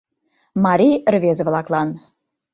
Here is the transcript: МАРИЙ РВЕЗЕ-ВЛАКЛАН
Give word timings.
МАРИЙ 0.63 0.95
РВЕЗЕ-ВЛАКЛАН 1.13 1.89